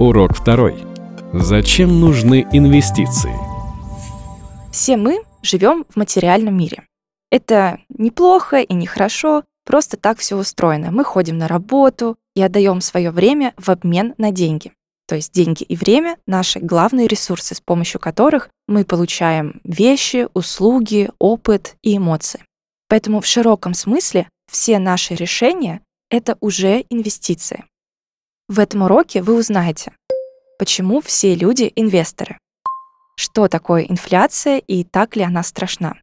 Урок 0.00 0.34
второй. 0.34 0.76
Зачем 1.34 2.00
нужны 2.00 2.46
инвестиции? 2.52 3.34
Все 4.72 4.96
мы 4.96 5.22
живем 5.42 5.84
в 5.90 5.96
материальном 5.96 6.56
мире. 6.56 6.86
Это 7.30 7.80
неплохо 7.90 8.62
и 8.62 8.72
нехорошо, 8.72 9.44
просто 9.66 9.98
так 9.98 10.18
все 10.18 10.38
устроено. 10.38 10.90
Мы 10.90 11.04
ходим 11.04 11.36
на 11.36 11.48
работу 11.48 12.16
и 12.34 12.40
отдаем 12.40 12.80
свое 12.80 13.10
время 13.10 13.52
в 13.58 13.68
обмен 13.68 14.14
на 14.16 14.30
деньги. 14.30 14.72
То 15.06 15.16
есть 15.16 15.34
деньги 15.34 15.64
и 15.64 15.76
время— 15.76 16.16
наши 16.26 16.60
главные 16.60 17.06
ресурсы, 17.06 17.54
с 17.54 17.60
помощью 17.60 18.00
которых 18.00 18.48
мы 18.68 18.86
получаем 18.86 19.60
вещи, 19.64 20.28
услуги, 20.32 21.10
опыт 21.18 21.76
и 21.82 21.98
эмоции. 21.98 22.42
Поэтому 22.88 23.20
в 23.20 23.26
широком 23.26 23.74
смысле 23.74 24.30
все 24.50 24.78
наши 24.78 25.14
решения— 25.14 25.82
это 26.10 26.38
уже 26.40 26.86
инвестиции. 26.88 27.64
В 28.50 28.58
этом 28.58 28.82
уроке 28.82 29.22
вы 29.22 29.36
узнаете, 29.36 29.92
почему 30.58 31.00
все 31.00 31.36
люди 31.36 31.72
инвесторы, 31.76 32.36
что 33.14 33.46
такое 33.46 33.82
инфляция 33.84 34.58
и 34.58 34.82
так 34.82 35.14
ли 35.14 35.22
она 35.22 35.44
страшна, 35.44 35.94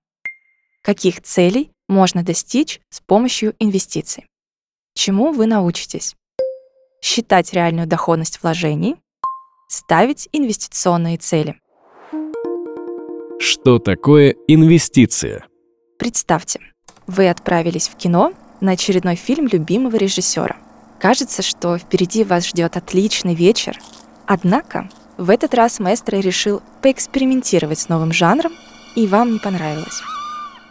каких 0.81 1.21
целей 1.21 1.71
можно 1.89 2.23
достичь 2.23 2.79
с 2.89 3.01
помощью 3.01 3.53
инвестиций, 3.59 4.27
чему 4.93 5.33
вы 5.33 5.45
научитесь, 5.45 6.15
считать 7.01 7.51
реальную 7.51 7.85
доходность 7.85 8.41
вложений, 8.41 8.95
ставить 9.67 10.29
инвестиционные 10.31 11.17
цели. 11.17 11.59
Что 13.39 13.77
такое 13.77 14.35
инвестиция? 14.47 15.45
Представьте, 15.99 16.61
вы 17.07 17.29
отправились 17.29 17.89
в 17.89 17.97
кино 17.97 18.31
на 18.61 18.71
очередной 18.71 19.15
фильм 19.17 19.47
любимого 19.47 19.97
режиссера– 19.97 20.55
Кажется, 20.99 21.41
что 21.41 21.77
впереди 21.77 22.23
вас 22.23 22.47
ждет 22.47 22.75
отличный 22.75 23.35
вечер. 23.35 23.79
Однако 24.25 24.89
в 25.17 25.29
этот 25.29 25.53
раз 25.53 25.79
маэстро 25.79 26.17
решил 26.17 26.61
поэкспериментировать 26.81 27.79
с 27.79 27.89
новым 27.89 28.11
жанром, 28.11 28.53
и 28.95 29.05
вам 29.07 29.33
не 29.33 29.39
понравилось. 29.39 30.01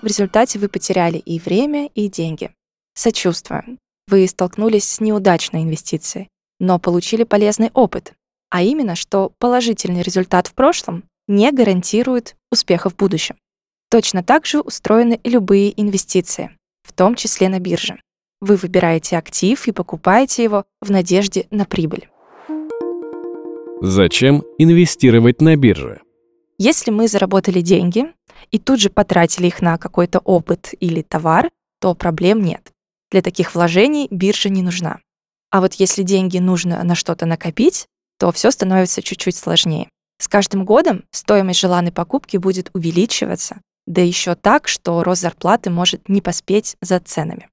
В 0.03 0.07
результате 0.07 0.59
вы 0.59 0.69
потеряли 0.69 1.19
и 1.19 1.39
время, 1.39 1.89
и 1.95 2.09
деньги. 2.09 2.51
Сочувствую. 2.95 3.79
Вы 4.09 4.27
столкнулись 4.27 4.85
с 4.85 5.01
неудачной 5.01 5.63
инвестицией, 5.63 6.29
но 6.61 6.79
получили 6.79 7.25
полезный 7.25 7.71
опыт, 7.75 8.13
а 8.51 8.63
именно, 8.63 8.95
что 8.95 9.33
положительный 9.39 10.03
результат 10.03 10.47
в 10.49 10.55
прошлом 10.55 11.05
не 11.29 11.51
гарантирует 11.51 12.37
успеха 12.51 12.91
в 12.91 12.97
будущем. 12.97 13.37
Точно 13.91 14.23
так 14.23 14.47
же 14.47 14.61
устроены 14.61 15.21
и 15.23 15.31
любые 15.31 15.81
инвестиции, 15.81 16.57
в 16.83 16.93
том 16.93 17.15
числе 17.15 17.49
на 17.49 17.59
бирже. 17.59 18.01
Вы 18.41 18.57
выбираете 18.57 19.17
актив 19.17 19.67
и 19.67 19.73
покупаете 19.73 20.45
его 20.45 20.65
в 20.81 20.91
надежде 20.91 21.47
на 21.51 21.65
прибыль. 21.65 22.09
Зачем 23.81 24.43
инвестировать 24.59 25.41
на 25.41 25.57
бирже? 25.57 26.01
Если 26.59 26.91
мы 26.91 27.09
заработали 27.09 27.61
деньги 27.61 28.07
и 28.51 28.59
тут 28.59 28.81
же 28.81 28.91
потратили 28.91 29.47
их 29.47 29.61
на 29.61 29.79
какой-то 29.79 30.19
опыт 30.21 30.75
или 30.81 31.03
товар, 31.03 31.51
то 31.81 31.95
проблем 31.95 32.43
нет. 32.43 32.73
Для 33.11 33.23
таких 33.23 33.55
вложений 33.55 34.09
биржа 34.11 34.49
не 34.49 34.63
нужна. 34.63 35.01
А 35.51 35.61
вот 35.61 35.75
если 35.75 36.03
деньги 36.03 36.39
нужно 36.39 36.83
на 36.83 36.95
что-то 36.95 37.27
накопить, 37.27 37.87
то 38.19 38.33
все 38.33 38.51
становится 38.51 39.03
чуть-чуть 39.03 39.37
сложнее. 39.37 39.89
С 40.19 40.29
каждым 40.29 40.65
годом 40.65 41.05
стоимость 41.11 41.61
желанной 41.61 41.93
покупки 41.93 42.39
будет 42.39 42.71
увеличиваться, 42.75 43.61
да 43.87 44.01
еще 44.01 44.35
так, 44.35 44.69
что 44.69 45.03
рост 45.05 45.23
зарплаты 45.23 45.71
может 45.71 46.09
не 46.09 46.21
поспеть 46.21 46.77
за 46.81 46.99
ценами. 47.01 47.49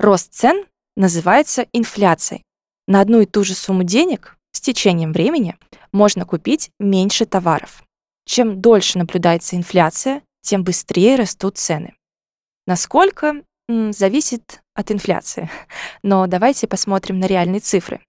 Рост 0.00 0.32
цен 0.32 0.64
называется 0.96 1.66
инфляцией. 1.74 2.42
На 2.88 3.02
одну 3.02 3.20
и 3.20 3.26
ту 3.26 3.44
же 3.44 3.52
сумму 3.52 3.82
денег 3.82 4.38
с 4.50 4.62
течением 4.62 5.12
времени 5.12 5.58
можно 5.92 6.24
купить 6.24 6.70
меньше 6.80 7.26
товаров. 7.26 7.82
Чем 8.24 8.62
дольше 8.62 8.96
наблюдается 8.96 9.56
инфляция, 9.56 10.22
тем 10.40 10.64
быстрее 10.64 11.16
растут 11.16 11.58
цены. 11.58 11.96
Насколько 12.66 13.42
зависит 13.68 14.62
от 14.72 14.90
инфляции. 14.90 15.50
Но 16.02 16.26
давайте 16.26 16.66
посмотрим 16.66 17.20
на 17.20 17.26
реальные 17.26 17.60
цифры. 17.60 18.00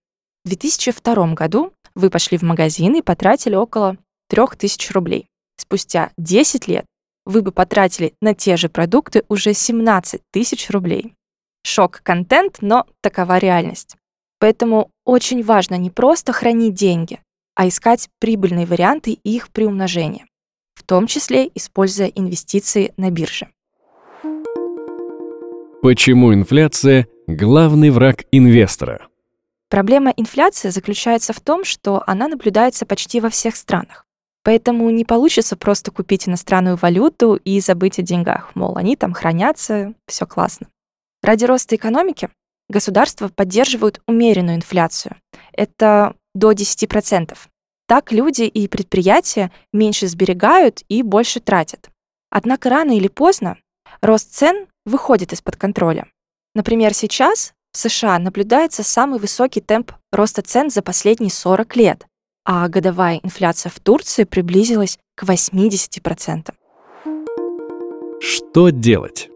В 0.45 0.47
2002 0.47 1.33
году 1.33 1.73
вы 1.93 2.09
пошли 2.09 2.37
в 2.37 2.43
магазин 2.43 2.95
и 2.95 3.01
потратили 3.01 3.55
около 3.55 3.97
3000 4.29 4.93
рублей. 4.93 5.27
Спустя 5.57 6.11
10 6.17 6.69
лет 6.69 6.85
вы 7.25 7.41
бы 7.41 7.51
потратили 7.51 8.13
на 8.21 8.33
те 8.33 8.55
же 8.55 8.69
продукты 8.69 9.25
уже 9.27 9.53
17 9.53 10.21
тысяч 10.31 10.69
рублей. 10.69 11.15
Шок-контент, 11.63 12.57
но 12.61 12.85
такова 13.01 13.37
реальность. 13.37 13.95
Поэтому 14.39 14.89
очень 15.05 15.43
важно 15.43 15.75
не 15.75 15.89
просто 15.89 16.33
хранить 16.33 16.73
деньги, 16.73 17.19
а 17.55 17.67
искать 17.67 18.09
прибыльные 18.19 18.65
варианты 18.65 19.11
их 19.11 19.49
приумножения, 19.49 20.25
в 20.73 20.83
том 20.83 21.07
числе 21.07 21.49
используя 21.53 22.07
инвестиции 22.07 22.93
на 22.97 23.11
бирже. 23.11 23.49
Почему 25.81 26.33
инфляция– 26.33 27.07
главный 27.27 27.89
враг 27.89 28.23
инвестора? 28.31 29.07
Проблема 29.69 30.11
инфляции 30.11 30.69
заключается 30.69 31.33
в 31.33 31.39
том, 31.39 31.63
что 31.63 32.03
она 32.05 32.27
наблюдается 32.27 32.85
почти 32.85 33.19
во 33.19 33.29
всех 33.29 33.55
странах. 33.55 34.05
Поэтому 34.43 34.89
не 34.89 35.05
получится 35.05 35.55
просто 35.55 35.91
купить 35.91 36.27
иностранную 36.27 36.75
валюту 36.75 37.35
и 37.35 37.59
забыть 37.61 37.99
о 37.99 38.01
деньгах. 38.01 38.51
Мол, 38.55 38.75
они 38.75 38.95
там 38.95 39.13
хранятся, 39.13 39.93
все 40.07 40.25
классно. 40.25 40.67
Ради 41.21 41.45
роста 41.45 41.75
экономики 41.75 42.29
государства 42.67 43.29
поддерживают 43.29 44.01
умеренную 44.07 44.57
инфляцию. 44.57 45.17
Это 45.53 46.15
до 46.33 46.51
10%. 46.51 47.37
Так 47.87 48.11
люди 48.11 48.43
и 48.43 48.67
предприятия 48.67 49.51
меньше 49.73 50.07
сберегают 50.07 50.81
и 50.87 51.03
больше 51.03 51.39
тратят. 51.39 51.89
Однако 52.29 52.69
рано 52.69 52.95
или 52.97 53.07
поздно 53.07 53.57
рост 54.01 54.33
цен 54.33 54.67
выходит 54.85 55.33
из-под 55.33 55.57
контроля. 55.57 56.07
Например, 56.55 56.93
сейчас 56.93 57.53
в 57.73 57.77
США 57.77 58.17
наблюдается 58.17 58.83
самый 58.83 59.19
высокий 59.19 59.61
темп 59.61 59.91
роста 60.11 60.41
цен 60.41 60.69
за 60.69 60.81
последние 60.81 61.31
40 61.31 61.75
лет, 61.75 62.07
а 62.45 62.67
годовая 62.67 63.19
инфляция 63.21 63.69
в 63.69 63.79
Турции 63.79 64.23
приблизилась 64.23 64.97
к 65.15 65.23
80%. 65.23 66.53
Что 68.21 68.69
делать? 68.69 69.30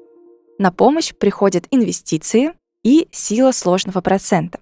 На 0.58 0.72
помощь 0.72 1.14
приходят 1.14 1.68
инвестиции 1.72 2.54
и 2.84 3.08
сила 3.12 3.52
сложного 3.52 4.02
процента. 4.02 4.60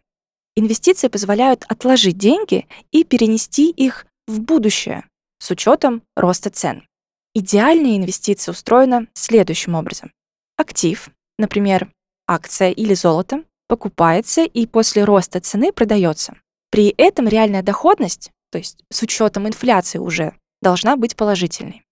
Инвестиции 0.56 1.08
позволяют 1.08 1.66
отложить 1.68 2.18
деньги 2.18 2.68
и 2.92 3.04
перенести 3.04 3.70
их 3.70 4.06
в 4.28 4.40
будущее 4.40 5.06
с 5.40 5.52
учетом 5.52 6.04
роста 6.16 6.50
цен. 6.50 6.88
Идеальная 7.36 7.98
инвестиция 7.98 8.54
устроена 8.54 9.08
следующим 9.14 9.76
образом. 9.76 10.12
Актив, 10.58 11.10
например, 11.38 11.92
акция 12.28 12.72
или 12.72 12.94
золото, 12.94 13.44
покупается 13.68 14.44
и 14.44 14.66
после 14.66 15.04
роста 15.04 15.40
цены 15.42 15.72
продается. 15.72 16.36
При 16.70 16.94
этом 16.98 17.28
реальная 17.28 17.64
доходность, 17.64 18.32
то 18.52 18.58
есть 18.58 18.84
с 18.92 19.02
учетом 19.02 19.48
инфляции 19.48 20.00
уже, 20.00 20.36
должна 20.62 20.96
быть 20.96 21.16
положительной. 21.16 21.84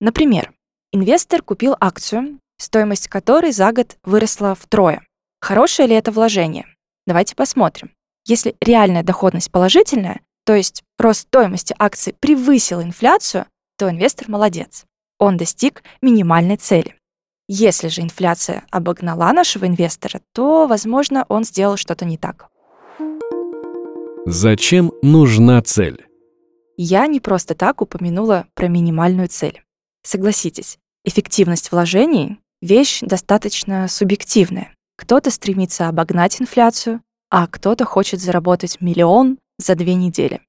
Например, 0.00 0.52
инвестор 0.92 1.42
купил 1.42 1.76
акцию 1.80 2.40
стоимость 2.58 3.08
которой 3.08 3.52
за 3.52 3.72
год 3.72 3.96
выросла 4.04 4.54
втрое. 4.54 5.02
Хорошее 5.40 5.88
ли 5.88 5.94
это 5.94 6.10
вложение? 6.10 6.66
Давайте 7.06 7.34
посмотрим. 7.34 7.90
Если 8.26 8.54
реальная 8.60 9.02
доходность 9.02 9.50
положительная, 9.50 10.20
то 10.44 10.54
есть 10.54 10.82
рост 10.98 11.22
стоимости 11.22 11.74
акций 11.78 12.14
превысил 12.18 12.82
инфляцию, 12.82 13.46
то 13.78 13.88
инвестор 13.88 14.28
молодец. 14.28 14.84
Он 15.18 15.36
достиг 15.36 15.82
минимальной 16.02 16.56
цели. 16.56 16.94
Если 17.48 17.88
же 17.88 18.02
инфляция 18.02 18.64
обогнала 18.70 19.32
нашего 19.32 19.66
инвестора, 19.66 20.20
то, 20.34 20.66
возможно, 20.66 21.24
он 21.28 21.44
сделал 21.44 21.76
что-то 21.76 22.04
не 22.04 22.18
так. 22.18 22.48
Зачем 24.26 24.92
нужна 25.00 25.62
цель? 25.62 26.04
Я 26.76 27.06
не 27.06 27.20
просто 27.20 27.54
так 27.54 27.80
упомянула 27.80 28.46
про 28.54 28.68
минимальную 28.68 29.28
цель. 29.28 29.62
Согласитесь, 30.02 30.78
эффективность 31.04 31.72
вложений 31.72 32.38
вещь 32.60 33.00
достаточно 33.02 33.88
субъективная. 33.88 34.74
Кто-то 34.96 35.30
стремится 35.30 35.88
обогнать 35.88 36.40
инфляцию, 36.40 37.02
а 37.30 37.46
кто-то 37.46 37.84
хочет 37.84 38.20
заработать 38.20 38.80
миллион 38.80 39.38
за 39.58 39.74
две 39.74 39.94
недели. 39.94 40.40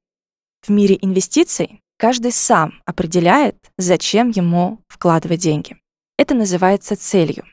В 0.65 0.69
мире 0.69 0.97
инвестиций 1.01 1.81
каждый 1.97 2.31
сам 2.31 2.81
определяет, 2.85 3.57
зачем 3.77 4.29
ему 4.29 4.79
вкладывать 4.87 5.41
деньги. 5.41 5.77
Это 6.17 6.33
называется 6.33 6.95
целью. 6.95 7.45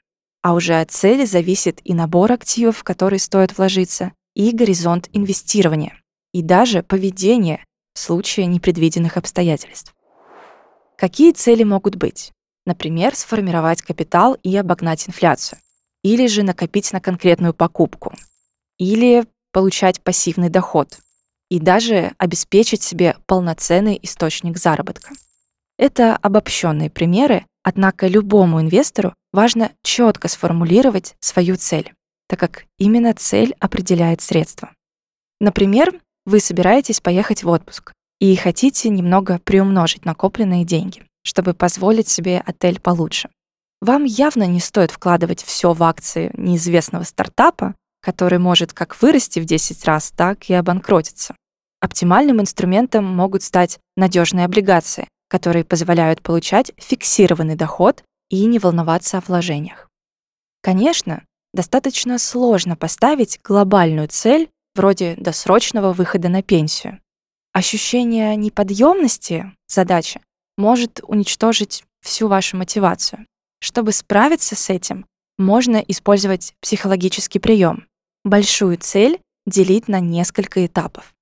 А 0.43 0.55
уже 0.55 0.75
от 0.81 0.91
цели 0.91 1.25
зависит 1.25 1.81
и 1.85 1.95
набор 1.95 2.33
активов, 2.33 2.79
в 2.79 2.85
которые 2.85 3.19
стоит 3.19 3.57
вложиться, 3.57 4.13
и 4.35 4.53
горизонт 4.53 5.09
инвестирования, 5.13 6.01
и 6.33 6.43
даже 6.43 6.83
поведение 6.83 7.65
в 7.95 7.99
случае 7.99 8.47
непредвиденных 8.47 9.17
обстоятельств. 9.17 9.95
Какие 10.97 11.33
цели 11.33 11.63
могут 11.63 11.97
быть? 11.97 12.33
Например, 12.67 13.15
сформировать 13.15 13.81
капитал 13.81 14.37
и 14.43 14.55
обогнать 14.57 15.09
инфляцию. 15.09 15.61
Или 16.03 16.27
же 16.27 16.43
накопить 16.43 16.93
на 16.93 17.01
конкретную 17.01 17.55
покупку. 17.55 18.13
Или 18.79 19.25
получать 19.53 20.03
пассивный 20.03 20.51
доход. 20.51 20.99
и 21.49 21.61
даже 21.61 22.13
обеспечить 22.19 22.83
себе 22.83 23.17
полноценный 23.27 23.99
источник 24.03 24.59
заработка. 24.59 25.13
Это 25.79 26.17
обобщенные 26.17 26.91
примеры, 26.91 27.47
однако 27.63 28.09
любому 28.09 28.61
инвестору 28.61 29.15
важно 29.33 29.71
четко 29.83 30.29
сформулировать 30.29 31.15
свою 31.21 31.57
цель, 31.57 31.93
так 32.29 32.41
как 32.41 32.65
именно 32.79 33.15
цель 33.15 33.55
определяет 33.61 34.23
средства. 34.23 34.73
Например, 35.41 35.93
вы 36.25 36.41
собираетесь 36.41 37.01
поехать 37.01 37.45
в 37.45 37.49
отпуск 37.49 37.93
и 38.19 38.35
хотите 38.35 38.89
немного 38.89 39.39
приумножить 39.45 40.05
накопленные 40.05 40.65
деньги, 40.65 41.06
чтобы 41.27 41.55
позволить 41.55 42.09
себе 42.09 42.41
отель 42.47 42.81
получше. 42.81 43.29
Вам 43.81 44.05
явно 44.05 44.45
не 44.45 44.61
стоит 44.61 44.93
вкладывать 44.93 45.43
все 45.43 45.73
в 45.73 45.83
акции 45.83 46.31
неизвестного 46.35 47.03
стартапа, 47.03 47.75
который 48.01 48.39
может 48.39 48.73
как 48.73 49.03
вырасти 49.03 49.41
в 49.41 49.45
10 49.45 49.85
раз, 49.87 50.13
так 50.17 50.49
и 50.49 50.55
обанкротиться. 50.55 51.35
Оптимальным 51.81 52.41
инструментом 52.41 53.05
могут 53.05 53.43
стать 53.43 53.81
надежные 53.97 54.45
облигации, 54.45 55.09
которые 55.29 55.65
позволяют 55.65 56.23
получать 56.23 56.71
фиксированный 56.79 57.57
доход 57.57 58.05
и 58.31 58.45
не 58.47 58.61
волноваться 58.61 59.19
о 59.19 59.23
вложениях. 59.27 59.89
Конечно, 60.63 61.25
достаточно 61.53 62.19
сложно 62.19 62.77
поставить 62.77 63.41
глобальную 63.43 64.07
цель 64.09 64.49
вроде 64.77 65.17
досрочного 65.17 65.93
выхода 65.93 66.29
на 66.29 66.43
пенсию. 66.43 67.01
Ощущение 67.53 68.37
неподъемности 68.37 69.53
задачи 69.67 70.21
может 70.57 71.01
уничтожить 71.03 71.85
всю 72.01 72.29
вашу 72.29 72.57
мотивацию. 72.57 73.27
Чтобы 73.61 73.93
справиться 73.93 74.55
с 74.55 74.71
этим, 74.71 75.07
можно 75.39 75.77
использовать 75.77 76.55
психологический 76.61 77.39
прием. 77.39 77.87
Большую 78.25 78.79
цель 78.79 79.21
делить 79.47 79.89
на 79.89 80.01
несколько 80.01 80.65
этапов. 80.67 81.15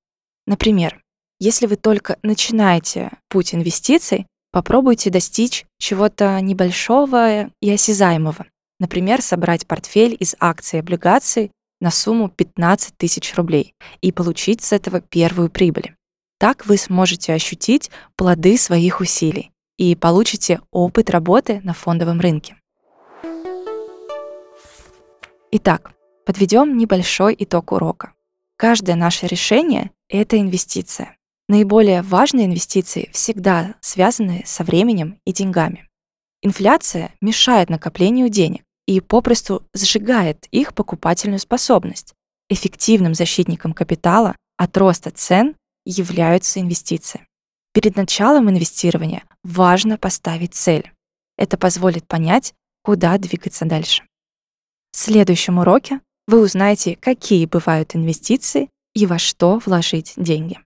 Например, 0.46 1.02
если 1.40 1.66
вы 1.66 1.76
только 1.76 2.18
начинаете 2.22 3.10
путь 3.28 3.54
инвестиций, 3.54 4.26
попробуйте 4.52 5.10
достичь 5.10 5.66
чего-то 5.78 6.40
небольшого 6.40 7.50
и 7.60 7.70
осязаемого. 7.70 8.46
Например, 8.78 9.20
собрать 9.22 9.66
портфель 9.66 10.16
из 10.18 10.36
акций 10.38 10.76
и 10.76 10.80
облигаций 10.80 11.50
на 11.80 11.90
сумму 11.90 12.28
15 12.28 12.96
тысяч 12.96 13.34
рублей 13.34 13.74
и 14.00 14.12
получить 14.12 14.62
с 14.62 14.72
этого 14.72 15.00
первую 15.00 15.50
прибыль. 15.50 15.94
Так 16.44 16.66
вы 16.66 16.76
сможете 16.76 17.32
ощутить 17.32 17.90
плоды 18.16 18.58
своих 18.58 19.00
усилий 19.00 19.50
и 19.78 19.96
получите 19.96 20.60
опыт 20.70 21.08
работы 21.08 21.62
на 21.64 21.72
фондовом 21.72 22.20
рынке. 22.20 22.54
Итак, 25.52 25.92
подведем 26.26 26.76
небольшой 26.76 27.34
итог 27.38 27.72
урока. 27.72 28.12
Каждое 28.58 28.94
наше 28.94 29.26
решение— 29.26 29.90
это 30.10 30.38
инвестиция. 30.38 31.16
Наиболее 31.48 32.02
важные 32.02 32.44
инвестиции 32.44 33.08
всегда 33.14 33.76
связаны 33.80 34.42
со 34.44 34.64
временем 34.64 35.18
и 35.24 35.32
деньгами. 35.32 35.88
Инфляция 36.42 37.14
мешает 37.22 37.70
накоплению 37.70 38.28
денег 38.28 38.64
и 38.84 39.00
попросту 39.00 39.62
сжигает 39.72 40.46
их 40.50 40.74
покупательную 40.74 41.38
способность. 41.38 42.12
Эффективным 42.50 43.14
защитником 43.14 43.72
капитала 43.72 44.36
от 44.58 44.76
роста 44.76 45.10
цен 45.10 45.56
являются 45.84 46.60
инвестиции. 46.60 47.26
Перед 47.72 47.96
началом 47.96 48.48
инвестирования 48.50 49.24
важно 49.42 49.98
поставить 49.98 50.54
цель. 50.54 50.92
Это 51.36 51.58
позволит 51.58 52.06
понять, 52.06 52.54
куда 52.82 53.18
двигаться 53.18 53.64
дальше. 53.64 54.04
В 54.92 54.96
следующем 54.96 55.58
уроке 55.58 56.00
вы 56.26 56.40
узнаете, 56.40 56.96
какие 56.96 57.46
бывают 57.46 57.96
инвестиции 57.96 58.70
и 58.94 59.06
во 59.06 59.18
что 59.18 59.60
вложить 59.64 60.14
деньги. 60.16 60.58